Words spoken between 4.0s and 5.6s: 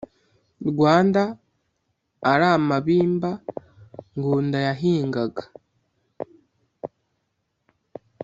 ngunda yahingaga